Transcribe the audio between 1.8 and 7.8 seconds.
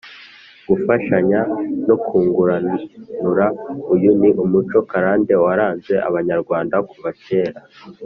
no kuganura. uyu ni umuco karande waranze abanyarwanda kuva kera